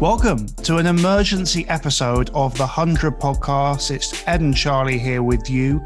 [0.00, 3.90] Welcome to an emergency episode of the 100 podcast.
[3.90, 5.84] It's Ed and Charlie here with you.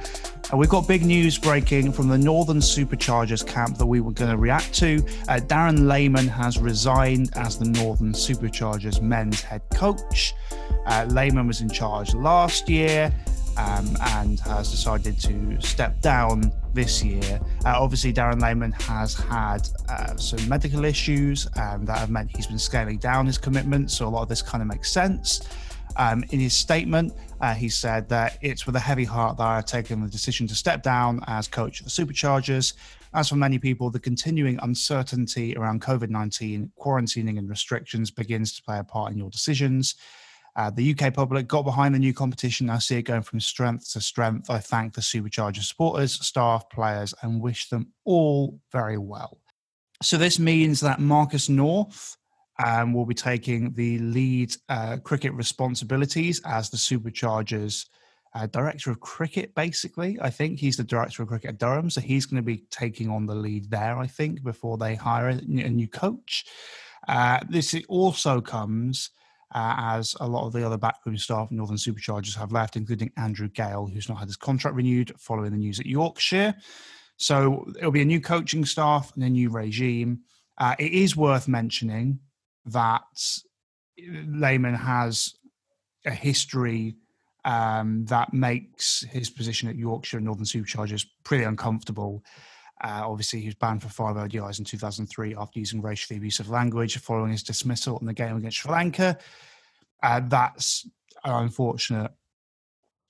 [0.50, 4.30] And we've got big news breaking from the Northern Superchargers camp that we were going
[4.30, 4.98] to react to.
[5.28, 10.34] Uh, Darren Lehmann has resigned as the Northern Superchargers men's head coach.
[10.84, 13.10] Uh, Lehmann was in charge last year
[13.56, 17.40] um, and has decided to step down this year.
[17.64, 22.46] Uh, obviously, Darren Lehmann has had uh, some medical issues um, that have meant he's
[22.46, 25.48] been scaling down his commitment, So a lot of this kind of makes sense.
[25.96, 29.66] Um, in his statement, uh, he said that it's with a heavy heart that I've
[29.66, 32.74] taken the decision to step down as coach of the Superchargers.
[33.14, 38.62] As for many people, the continuing uncertainty around COVID 19, quarantining, and restrictions begins to
[38.62, 39.96] play a part in your decisions.
[40.54, 42.68] Uh, the UK public got behind the new competition.
[42.68, 44.50] I see it going from strength to strength.
[44.50, 49.38] I thank the Supercharger supporters, staff, players, and wish them all very well.
[50.02, 52.18] So this means that Marcus North
[52.64, 57.86] um, will be taking the lead uh, cricket responsibilities as the Superchargers.
[58.34, 60.16] Uh, director of cricket, basically.
[60.18, 63.10] I think he's the director of cricket at Durham, so he's going to be taking
[63.10, 63.98] on the lead there.
[63.98, 66.46] I think before they hire a, new coach.
[67.06, 69.10] Uh, this also comes
[69.54, 73.48] uh, as a lot of the other backroom staff Northern Superchargers have left, including Andrew
[73.48, 76.54] Gale, who's not had his contract renewed following the news at Yorkshire.
[77.16, 80.20] So it'll be a new coaching staff and a new regime.
[80.58, 82.18] Uh, it is worth mentioning
[82.66, 83.02] that
[83.98, 85.34] Lehmann has
[86.04, 86.96] a history
[87.44, 92.22] um, that makes his position at Yorkshire and Northern Superchargers pretty uncomfortable.
[92.82, 96.98] Uh, obviously, he was banned for five ODIs in 2003 after using racially abusive language
[96.98, 99.18] following his dismissal in the game against Sri Lanka.
[100.02, 100.88] Uh, that's
[101.24, 102.10] an unfortunate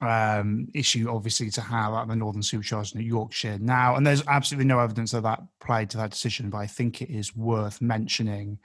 [0.02, 3.96] um, issue, obviously, to have at the Northern Superchargers in Yorkshire now.
[3.96, 7.10] And there's absolutely no evidence of that played to that decision, but I think it
[7.10, 8.58] is worth mentioning.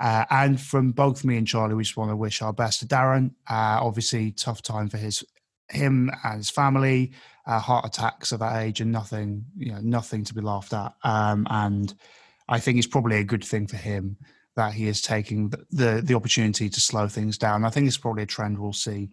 [0.00, 2.86] Uh, and from both me and Charlie, we just want to wish our best to
[2.86, 3.32] Darren.
[3.48, 5.22] Uh, obviously, tough time for his
[5.70, 7.12] him and his family
[7.46, 10.92] uh, heart attacks at that age and nothing, you know, nothing to be laughed at.
[11.04, 11.92] Um, and
[12.48, 14.16] I think it's probably a good thing for him
[14.56, 17.64] that he is taking the, the, the opportunity to slow things down.
[17.64, 19.10] I think it's probably a trend we'll see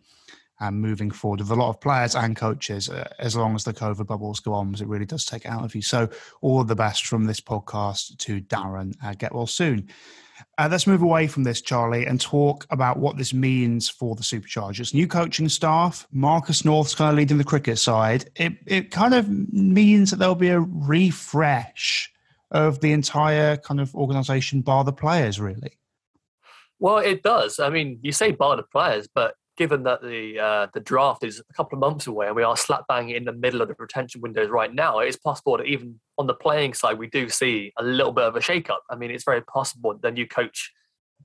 [0.60, 3.74] um, moving forward with a lot of players and coaches uh, as long as the
[3.74, 5.82] COVID bubbles go on, because it really does take out of you.
[5.82, 6.10] So,
[6.42, 8.96] all the best from this podcast to Darren.
[9.04, 9.90] Uh, get well soon.
[10.58, 14.24] Uh, let's move away from this, Charlie, and talk about what this means for the
[14.24, 14.94] Superchargers.
[14.94, 18.30] New coaching staff, Marcus North's kind of leading the cricket side.
[18.36, 22.12] It, it kind of means that there'll be a refresh
[22.52, 25.78] of the entire kind of organisation, bar the players, really.
[26.80, 27.60] Well, it does.
[27.60, 31.40] I mean, you say bar the players, but given that the uh, the draft is
[31.40, 33.76] a couple of months away and we are slap bang in the middle of the
[33.78, 37.74] retention windows right now, it's possible that even on the playing side we do see
[37.78, 38.84] a little bit of a shake up.
[38.90, 40.72] I mean, it's very possible the new coach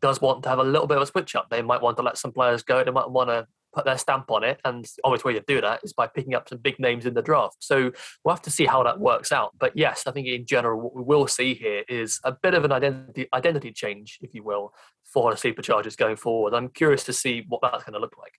[0.01, 1.49] does want to have a little bit of a switch up.
[1.51, 2.83] They might want to let some players go.
[2.83, 4.61] They might want to put their stamp on it.
[4.65, 7.15] And the obvious way to do that is by picking up some big names in
[7.15, 7.57] the draft.
[7.61, 7.93] So
[8.25, 9.53] we'll have to see how that works out.
[9.59, 12.65] But yes, I think in general, what we will see here is a bit of
[12.65, 14.75] an identity identity change, if you will,
[15.05, 16.55] for the superchargers going forward.
[16.55, 18.33] I'm curious to see what that's going to look like.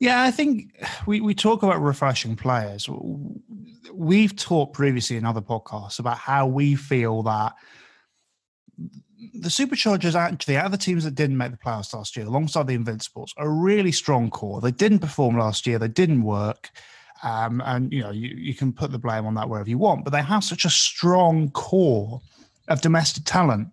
[0.00, 0.76] Yeah, I think
[1.06, 2.88] we, we talk about refreshing players.
[3.92, 7.54] We've talked previously in other podcasts about how we feel that
[9.34, 12.66] the Superchargers actually, out of the teams that didn't make the playoffs last year, alongside
[12.66, 14.60] the Invincibles, are a really strong core.
[14.60, 16.70] They didn't perform last year, they didn't work.
[17.22, 20.04] Um, and you know, you, you can put the blame on that wherever you want,
[20.04, 22.20] but they have such a strong core
[22.68, 23.68] of domestic talent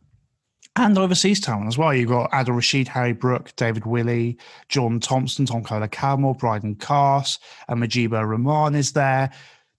[0.77, 1.93] and overseas talent as well.
[1.93, 7.39] You've got Adil Rashid, Harry Brook, David Willey, John Thompson, Tom Kohler-Cadmore, Brydon Carse,
[7.69, 9.31] and Mujeeb Rahman is there.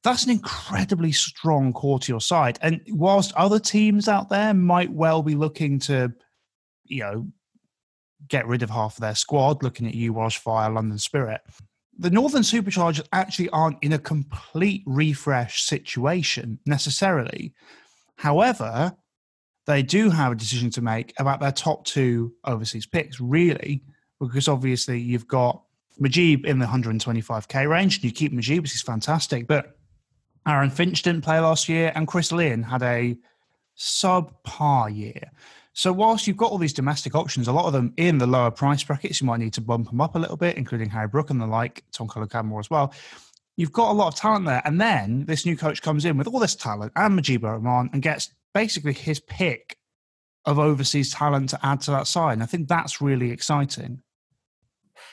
[0.07, 2.61] That's an incredibly strong core to your side.
[2.63, 6.13] And whilst other teams out there might well be looking to,
[6.85, 7.27] you know,
[8.29, 11.41] get rid of half of their squad, looking at you, Welsh Fire, London Spirit,
[11.99, 17.53] the Northern Superchargers actually aren't in a complete refresh situation necessarily.
[18.15, 18.93] However,
[19.67, 23.83] they do have a decision to make about their top two overseas picks, really,
[24.21, 25.65] because obviously you've got
[26.01, 29.49] Mujeeb in the 125k range, and you keep Mujeeb, which is fantastic.
[29.49, 29.76] But
[30.47, 33.17] Aaron Finch didn't play last year, and Chris Lynn had a
[33.77, 35.31] subpar year.
[35.73, 38.51] So whilst you've got all these domestic options, a lot of them in the lower
[38.51, 41.29] price brackets, you might need to bump them up a little bit, including Harry Brook
[41.29, 42.95] and the like, Tom Kohler-Cadmore as well.
[43.57, 44.63] You've got a lot of talent there.
[44.65, 48.01] And then this new coach comes in with all this talent and Mujeeb Rahman and
[48.01, 49.77] gets basically his pick
[50.47, 52.35] of overseas talent to add to that side.
[52.35, 54.01] And I think that's really exciting.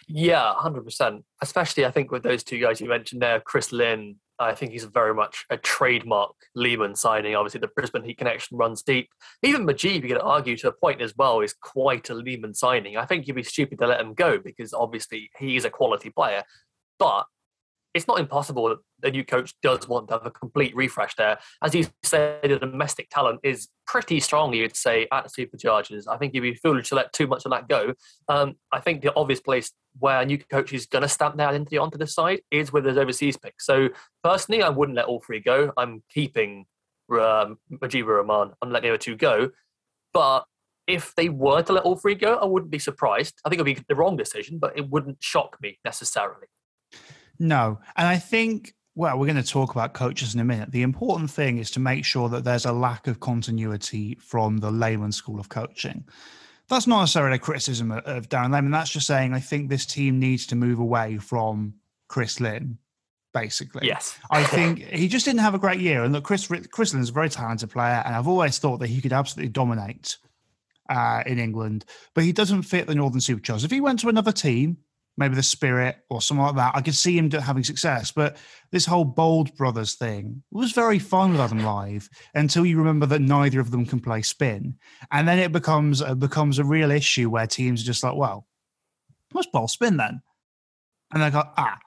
[0.07, 1.25] Yeah, hundred percent.
[1.41, 4.85] Especially, I think with those two guys you mentioned there, Chris Lynn I think he's
[4.85, 7.35] very much a trademark Lehmann signing.
[7.35, 9.09] Obviously, the Brisbane Heat connection runs deep.
[9.43, 12.97] Even Mujeeb, you could argue to a point as well, is quite a Lehmann signing.
[12.97, 16.09] I think you'd be stupid to let him go because obviously he is a quality
[16.09, 16.43] player.
[16.97, 17.25] But
[17.93, 21.37] it's not impossible that the new coach does want to have a complete refresh there.
[21.61, 26.05] As you say, the domestic talent is pretty strong, you'd say, at Superchargers.
[26.07, 27.93] I think you'd be foolish to let too much of that go.
[28.27, 31.47] Um, I think the obvious place where a new coach is going to stamp their
[31.47, 33.61] identity onto the side is with his overseas pick.
[33.61, 33.89] So
[34.23, 35.71] personally, I wouldn't let all three go.
[35.77, 36.65] I'm keeping
[37.11, 38.53] um, Mujeeb Rahman.
[38.61, 39.51] I'm letting the other two go.
[40.13, 40.45] But
[40.87, 43.35] if they were to let all three go, I wouldn't be surprised.
[43.45, 46.47] I think it would be the wrong decision, but it wouldn't shock me necessarily.
[47.39, 47.79] No.
[47.95, 50.71] And I think, well, we're going to talk about coaches in a minute.
[50.71, 54.71] The important thing is to make sure that there's a lack of continuity from the
[54.71, 56.05] Lehmann School of Coaching.
[56.69, 58.71] That's not necessarily a criticism of Darren Lehmann.
[58.71, 61.73] That's just saying I think this team needs to move away from
[62.07, 62.77] Chris Lynn,
[63.33, 63.87] basically.
[63.87, 64.17] Yes.
[64.31, 66.03] I think he just didn't have a great year.
[66.03, 68.01] And look, Chris, Chris Lynn's a very talented player.
[68.05, 70.17] And I've always thought that he could absolutely dominate
[70.89, 73.65] uh, in England, but he doesn't fit the Northern Superchargers.
[73.65, 74.77] If he went to another team,
[75.17, 76.75] maybe the Spirit or something like that.
[76.75, 78.37] I could see him having success, but
[78.71, 83.21] this whole Bold Brothers thing was very fun with Adam Lyth until you remember that
[83.21, 84.75] neither of them can play spin,
[85.11, 88.47] and then it becomes uh, becomes a real issue where teams are just like, well,
[89.33, 90.21] let's bowl spin then,
[91.13, 91.77] and they go, ah.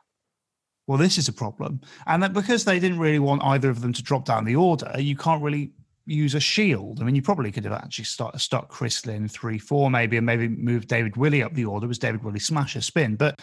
[0.88, 1.80] Well, this is a problem.
[2.06, 4.92] And that because they didn't really want either of them to drop down the order,
[5.00, 5.72] you can't really
[6.06, 7.00] use a shield.
[7.00, 10.24] I mean, you probably could have actually start, stuck Chris Lynn three four maybe, and
[10.24, 11.86] maybe move David Willey up the order.
[11.86, 13.16] Was David Willey smash a spin?
[13.16, 13.40] But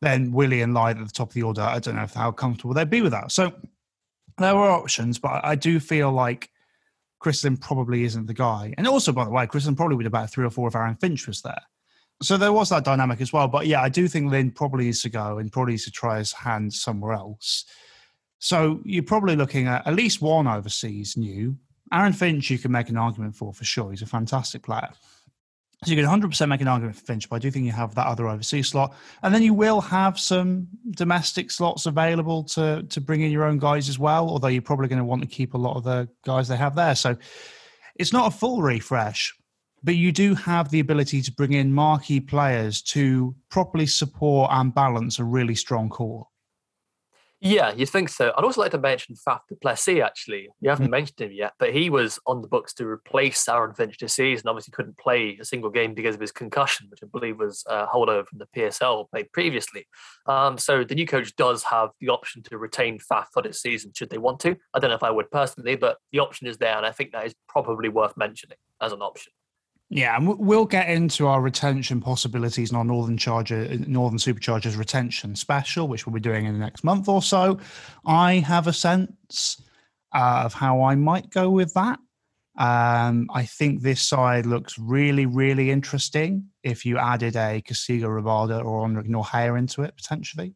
[0.00, 1.62] then Willey and Lyth at the top of the order.
[1.62, 3.30] I don't know if how comfortable they'd be with that.
[3.30, 3.52] So
[4.38, 6.50] there were options, but I do feel like
[7.18, 8.72] Chris Lynn probably isn't the guy.
[8.78, 10.74] And also, by the way, Chris Lynn probably would have about three or four if
[10.74, 11.60] Aaron Finch was there.
[12.22, 13.48] So there was that dynamic as well.
[13.48, 16.18] But yeah, I do think Lynn probably needs to go and probably needs to try
[16.18, 17.66] his hand somewhere else.
[18.38, 21.56] So you're probably looking at at least one overseas new,
[21.92, 23.90] Aaron Finch, you can make an argument for for sure.
[23.90, 24.90] He's a fantastic player.
[25.84, 27.94] So you can 100% make an argument for Finch, but I do think you have
[27.94, 28.94] that other overseas slot.
[29.22, 33.58] And then you will have some domestic slots available to, to bring in your own
[33.58, 36.06] guys as well, although you're probably going to want to keep a lot of the
[36.22, 36.94] guys they have there.
[36.94, 37.16] So
[37.96, 39.34] it's not a full refresh,
[39.82, 44.74] but you do have the ability to bring in marquee players to properly support and
[44.74, 46.28] balance a really strong core.
[47.42, 48.34] Yeah, you think so.
[48.36, 50.48] I'd also like to mention Faf du Plessis, actually.
[50.60, 53.72] You haven't mm mentioned him yet, but he was on the books to replace Aaron
[53.72, 54.48] Finch this season.
[54.48, 57.86] Obviously, couldn't play a single game because of his concussion, which I believe was a
[57.86, 59.86] holdover from the PSL played previously.
[60.26, 63.92] Um, so the new coach does have the option to retain Faf for this season,
[63.94, 64.56] should they want to.
[64.74, 67.12] I don't know if I would personally, but the option is there, and I think
[67.12, 69.32] that is probably worth mentioning as an option.
[69.92, 75.34] Yeah, and we'll get into our retention possibilities in our Northern Charger, Northern Superchargers retention
[75.34, 77.58] special, which we'll be doing in the next month or so.
[78.06, 79.60] I have a sense
[80.14, 81.98] uh, of how I might go with that.
[82.56, 88.64] Um, I think this side looks really, really interesting if you added a Kagiso Rabada
[88.64, 90.54] or Anrich Nortje into it potentially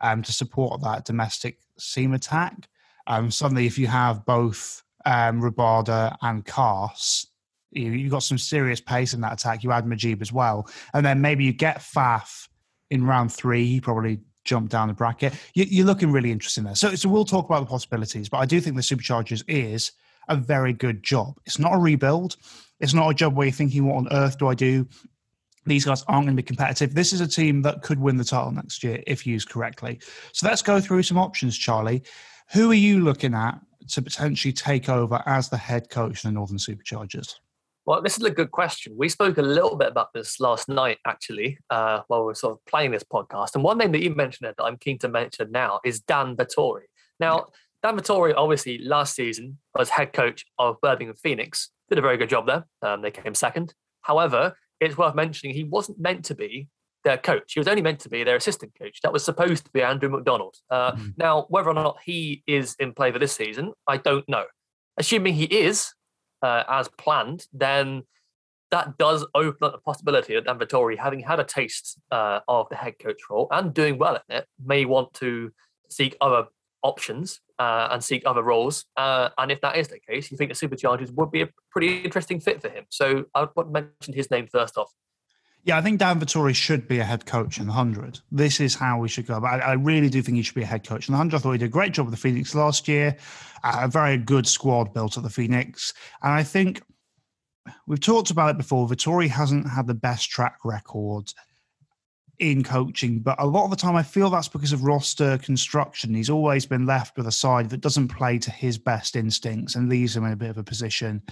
[0.00, 2.68] um, to support that domestic seam attack.
[3.06, 7.26] Um, suddenly, if you have both um, Rabada and Carse
[7.70, 9.62] you, you got some serious pace in that attack.
[9.62, 12.48] You add Mujeeb as well, and then maybe you get Faf
[12.90, 13.66] in round three.
[13.66, 15.34] He probably jumped down the bracket.
[15.54, 16.74] You, are looking really interesting there.
[16.74, 19.92] So, so we'll talk about the possibilities, but I do think the Superchargers is
[20.28, 21.38] a very good job.
[21.46, 22.36] It's not a rebuild.
[22.80, 24.88] It's not a job where you're thinking, what on earth do I do?
[25.66, 26.94] These guys aren't going to be competitive.
[26.94, 30.00] This is a team that could win the title next year if used correctly.
[30.32, 32.02] So let's go through some options, Charlie.
[32.52, 36.34] Who are you looking at to potentially take over as the head coach in the
[36.34, 37.34] Northern Superchargers?
[37.86, 38.94] Well, this is a good question.
[38.96, 42.52] We spoke a little bit about this last night, actually, uh, while we were sort
[42.52, 43.54] of playing this podcast.
[43.54, 46.82] And one name that you mentioned that I'm keen to mention now is Dan Vettori.
[47.18, 47.46] Now,
[47.82, 51.70] Dan Vettori, obviously, last season was head coach of Birmingham Phoenix.
[51.88, 52.66] Did a very good job there.
[52.82, 53.74] Um, they came second.
[54.02, 56.68] However, it's worth mentioning he wasn't meant to be
[57.04, 57.52] their coach.
[57.54, 59.00] He was only meant to be their assistant coach.
[59.02, 60.56] That was supposed to be Andrew McDonald.
[60.70, 61.08] Uh, mm-hmm.
[61.16, 64.44] Now, whether or not he is in play for this season, I don't know.
[64.98, 65.92] Assuming he is,
[66.42, 68.02] uh, as planned, then
[68.70, 72.68] that does open up the possibility that Dan Vettori, having had a taste uh, of
[72.70, 75.52] the head coach role and doing well in it, may want to
[75.88, 76.46] seek other
[76.82, 78.84] options uh, and seek other roles.
[78.96, 81.98] Uh, and if that is the case, you think the Superchargers would be a pretty
[81.98, 82.84] interesting fit for him.
[82.90, 84.92] So I would want to mention his name first off.
[85.64, 88.20] Yeah, I think Dan Vettori should be a head coach in the 100.
[88.32, 89.40] This is how we should go.
[89.40, 91.36] But I, I really do think he should be a head coach in the 100.
[91.36, 93.16] I thought he did a great job with the Phoenix last year,
[93.62, 95.92] uh, a very good squad built at the Phoenix.
[96.22, 96.82] And I think
[97.86, 98.88] we've talked about it before.
[98.88, 101.30] Vettori hasn't had the best track record
[102.38, 106.14] in coaching, but a lot of the time I feel that's because of roster construction.
[106.14, 109.90] He's always been left with a side that doesn't play to his best instincts and
[109.90, 111.22] leaves him in a bit of a position.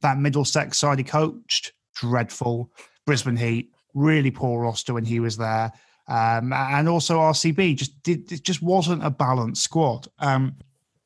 [0.00, 2.72] That Middlesex side he coached, dreadful.
[3.06, 5.72] Brisbane Heat, really poor roster when he was there.
[6.08, 10.06] Um, and also RCB just did it just wasn't a balanced squad.
[10.20, 10.54] Um,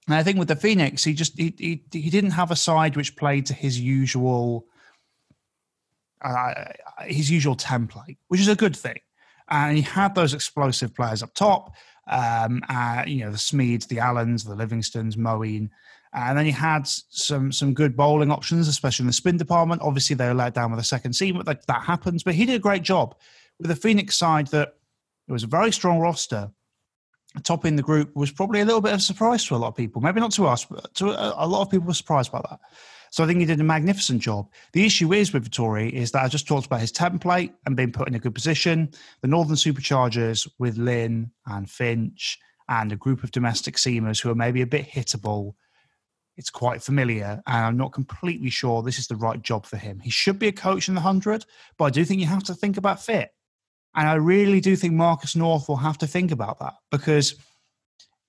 [0.07, 2.97] and I think with the Phoenix, he just he, he, he didn't have a side
[2.97, 4.67] which played to his usual
[6.23, 6.53] uh,
[7.07, 9.01] his usual template, which is a good thing
[9.51, 11.75] and he had those explosive players up top.
[12.07, 15.69] Um, uh, you know, the Smeeds, the Allens, the Livingstons, Moeen.
[16.13, 19.83] Uh, and then he had some some good bowling options, especially in the spin department.
[19.83, 22.23] Obviously, they were let down with a second seam, but like, that happens.
[22.23, 23.15] But he did a great job
[23.59, 24.49] with the Phoenix side.
[24.49, 24.75] That
[25.29, 26.51] it was a very strong roster.
[27.45, 29.77] Topping the group was probably a little bit of a surprise to a lot of
[29.77, 30.03] people.
[30.03, 32.59] Maybe not to us, but to a, a lot of people were surprised by that.
[33.11, 34.51] So I think he did a magnificent job.
[34.73, 37.93] The issue is with Vettori is that I just talked about his template and being
[37.93, 38.91] put in a good position.
[39.21, 42.39] The Northern Superchargers with Lynn and Finch
[42.69, 45.55] and a group of domestic seamers who are maybe a bit hittable.
[46.41, 50.01] It's quite familiar, and I'm not completely sure this is the right job for him.
[50.01, 51.45] He should be a coach in the 100,
[51.79, 53.31] but I do think you have to think about fit.
[53.95, 57.37] And I really do think Marcus North will have to think about that because–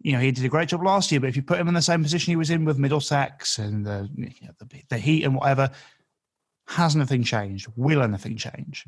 [0.03, 1.73] you know, he did a great job last year, but if you put him in
[1.73, 5.23] the same position he was in with Middlesex and the, you know, the, the Heat
[5.23, 5.69] and whatever,
[6.67, 7.67] has nothing changed?
[7.75, 8.85] Will anything change?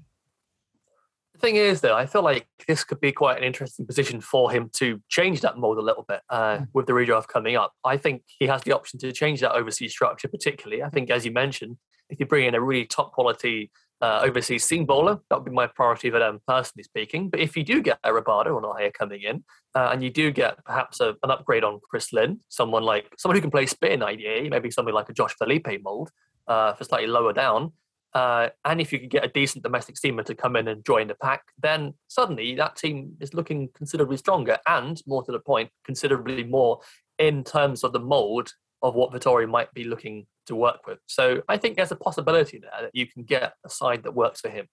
[1.44, 4.70] Thing is, though, I feel like this could be quite an interesting position for him
[4.76, 6.68] to change that mold a little bit uh, mm.
[6.74, 7.74] with the redraft coming up.
[7.84, 10.82] I think he has the option to change that overseas structure, particularly.
[10.82, 11.76] I think, as you mentioned,
[12.10, 13.72] if you bring in a really top quality
[14.02, 15.20] uh, overseas seam bowler.
[15.30, 17.30] That would be my priority for them, personally speaking.
[17.30, 19.44] But if you do get a Rabada or Nortje coming in,
[19.76, 23.36] uh, and you do get perhaps a, an upgrade on Chris Lynn, someone like someone
[23.36, 26.10] who can play spin, ideally, maybe something like a Josh Philippe mold
[26.48, 27.74] uh, for slightly lower down.
[28.13, 31.08] Uh, and if you could get a decent domestic seamer to come in and join
[31.08, 35.70] the pack, then suddenly that team is looking considerably stronger and, more to the point,
[35.84, 36.79] considerably more
[37.17, 41.00] in terms of the mold of what Vettori might be looking to work with.
[41.08, 44.41] So I think there's a possibility there that you can get a side that works
[44.41, 44.67] for him.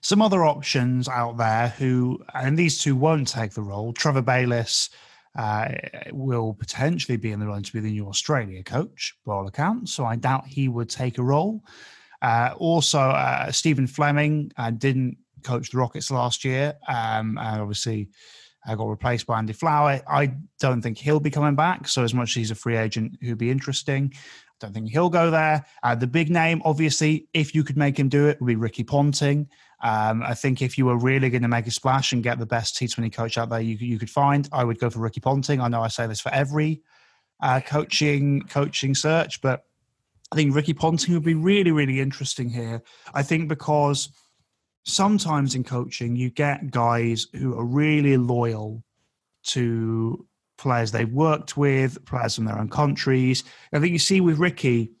[0.00, 3.92] Some other options out there who, and these two won't take the role.
[3.92, 4.90] Trevor Bayliss
[5.38, 5.68] uh,
[6.12, 9.92] will potentially be in the run to be the new Australia coach, by all accounts.
[9.92, 11.62] So I doubt he would take a role.
[12.22, 18.08] Uh, also, uh, Stephen Fleming uh, didn't coach the Rockets last year, um, and obviously
[18.66, 20.00] uh, got replaced by Andy Flower.
[20.08, 21.88] I don't think he'll be coming back.
[21.88, 25.10] So as much as he's a free agent who'd be interesting, I don't think he'll
[25.10, 25.64] go there.
[25.82, 28.84] Uh, the big name, obviously, if you could make him do it, would be Ricky
[28.84, 29.48] Ponting.
[29.82, 32.46] Um, I think if you were really going to make a splash and get the
[32.46, 35.60] best T20 coach out there you, you could find, I would go for Ricky Ponting.
[35.60, 36.82] I know I say this for every
[37.40, 39.65] uh, coaching coaching search, but
[40.32, 42.82] I think Ricky Ponting would be really, really interesting here.
[43.14, 44.08] I think because
[44.84, 48.82] sometimes in coaching, you get guys who are really loyal
[49.44, 50.26] to
[50.58, 53.44] players they've worked with, players from their own countries.
[53.72, 54.92] I think you see with Ricky,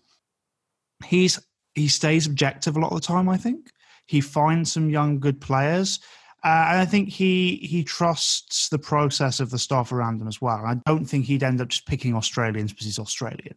[1.04, 1.40] he's
[1.74, 3.28] he stays objective a lot of the time.
[3.28, 3.70] I think
[4.06, 5.98] he finds some young good players.
[6.44, 10.40] Uh, and I think he he trusts the process of the staff around him as
[10.40, 10.62] well.
[10.64, 13.56] I don't think he'd end up just picking Australians because he's Australian.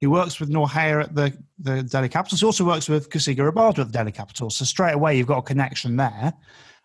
[0.00, 2.40] He works with Nortje at the, the Delhi Capitals.
[2.40, 4.56] He also works with Kagiso Rabada at the Delhi Capitals.
[4.56, 6.32] So straight away, you've got a connection there,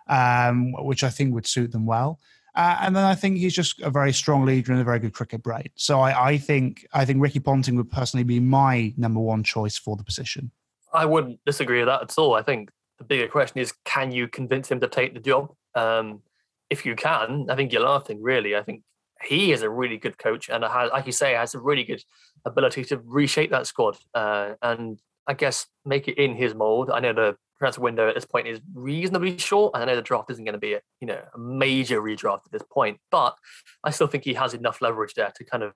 [0.08, 2.20] um, which I think would suit them well.
[2.56, 5.14] Uh, and then I think he's just a very strong leader and a very good
[5.14, 5.70] cricket brain.
[5.76, 9.78] So I, I, think I think Ricky Ponting would personally be my number one choice
[9.78, 10.52] for the position.
[10.94, 12.36] I wouldn't disagree with that at all.
[12.36, 15.52] I think the bigger question is, can you convince him to take the job?
[15.74, 16.22] Um,
[16.70, 18.22] if you can, I think you're laughing.
[18.22, 18.84] Really, I think
[19.26, 22.04] he is a really good coach, and has, like you say, has a really good
[22.46, 23.98] ability to reshape that squad.
[24.14, 26.90] Uh, and I guess make it in his mold.
[26.90, 30.02] I know the transfer window at this point is reasonably short, and I know the
[30.02, 33.36] draft isn't going to be a you know a major redraft at this point, but
[33.84, 35.74] I still think he has enough leverage there to kind of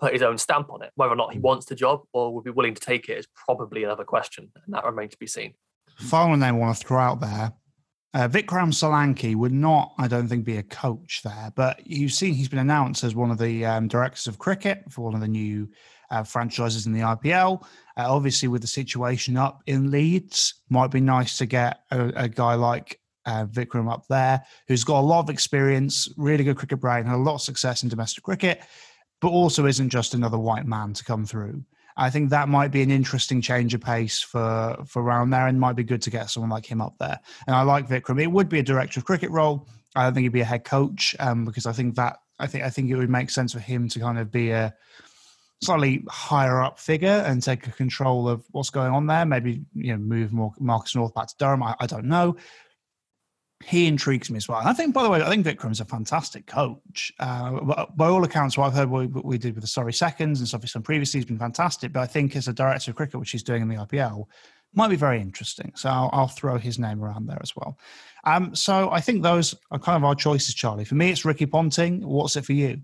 [0.00, 0.90] put his own stamp on it.
[0.96, 3.28] Whether or not he wants the job or would be willing to take it is
[3.46, 5.54] probably another question, and that remains to be seen.
[5.96, 7.52] Final name I want to throw out there.
[8.14, 12.32] Uh, Vikram Solanki would not, I don't think, be a coach there, but you've seen
[12.32, 15.26] he's been announced as one of the um, directors of cricket for one of the
[15.26, 15.68] new
[16.12, 17.62] uh, franchises in the IPL.
[17.96, 22.28] Uh, obviously, with the situation up in Leeds, might be nice to get a, a
[22.28, 26.78] guy like uh, Vikram up there, who's got a lot of experience, really good cricket
[26.78, 28.62] brain, had a lot of success in domestic cricket,
[29.20, 31.64] but also isn't just another white man to come through.
[31.96, 35.60] I think that might be an interesting change of pace for for around there, and
[35.60, 37.18] might be good to get someone like him up there.
[37.46, 38.22] And I like Vikram.
[38.22, 39.68] It would be a director of cricket role.
[39.94, 42.64] I don't think he'd be a head coach um, because I think that I think
[42.64, 44.74] I think it would make sense for him to kind of be a
[45.62, 49.24] slightly higher up figure and take control of what's going on there.
[49.24, 51.62] Maybe you know move more Marcus North back to Durham.
[51.62, 52.36] I, I don't know.
[53.66, 54.58] He intrigues me as well.
[54.58, 57.12] And I think, by the way, I think Vikram's a fantastic coach.
[57.18, 60.48] Uh, by all accounts, what I've heard what we did with the Surrey Seconds and
[60.48, 61.92] stuff he's done previously has been fantastic.
[61.92, 64.26] But I think as a director of cricket, which he's doing in the IPL,
[64.74, 65.72] might be very interesting.
[65.76, 67.78] So I'll, I'll throw his name around there as well.
[68.24, 70.84] Um, so I think those are kind of our choices, Charlie.
[70.84, 72.06] For me, it's Ricky Ponting.
[72.06, 72.80] What's it for you?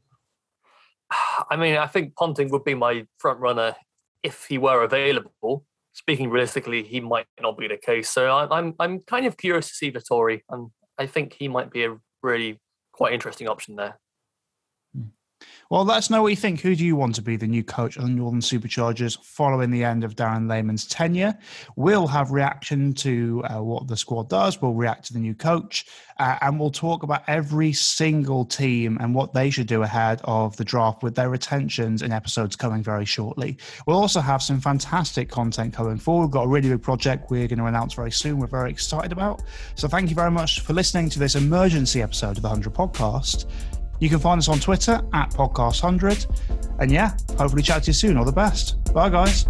[1.50, 3.74] I mean, I think Ponting would be my front runner
[4.22, 5.64] if he were available.
[5.92, 8.10] Speaking realistically, he might not be the case.
[8.10, 11.84] So I'm I'm kind of curious to see Vettori, and I think he might be
[11.84, 12.60] a really
[12.92, 13.98] quite interesting option there.
[15.70, 16.62] Well, let us know what you think.
[16.62, 19.84] Who do you want to be the new coach of the Northern Superchargers following the
[19.84, 21.38] end of Darren Lehmann's tenure?
[21.76, 24.60] We'll have reaction to uh, what the squad does.
[24.60, 25.86] We'll react to the new coach,
[26.18, 30.56] uh, and we'll talk about every single team and what they should do ahead of
[30.56, 33.56] the draft with their retentions in episodes coming very shortly.
[33.86, 36.26] We'll also have some fantastic content coming forward.
[36.26, 38.40] We've got a really big project we're going to announce very soon.
[38.40, 39.44] We're very excited about.
[39.76, 43.46] So, thank you very much for listening to this emergency episode of the 100 Podcast.
[44.00, 46.78] You can find us on Twitter at Podcast100.
[46.80, 48.16] And yeah, hopefully chat to you soon.
[48.16, 48.82] All the best.
[48.92, 49.46] Bye, guys.